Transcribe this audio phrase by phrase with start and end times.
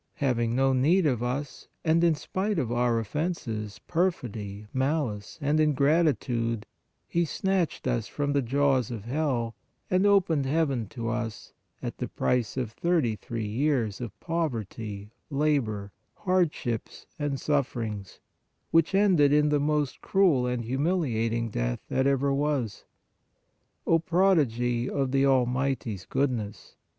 [0.15, 6.65] Having no need of us and in spite of our offenses, perfidy, malice and ingratitude,
[7.07, 9.53] He snatched us from the jaws of hell
[9.91, 11.53] and opened heaven to us,
[11.83, 18.19] at the price of thirty three years of poverty, labor, hardships and sufferings,
[18.71, 22.85] which ended in the most cruel and humiliating death that ever was.
[23.85, 26.75] O prodigy of the Almighty s goodness!